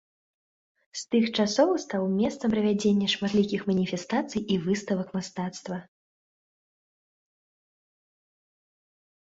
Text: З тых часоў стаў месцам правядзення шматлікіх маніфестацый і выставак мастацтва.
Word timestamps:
З 1.01 1.03
тых 1.15 1.25
часоў 1.43 1.69
стаў 1.83 2.03
месцам 2.21 2.49
правядзення 2.55 3.07
шматлікіх 3.15 3.61
маніфестацый 3.71 4.47
і 4.55 4.59
выставак 4.65 5.13
мастацтва. 5.19 5.81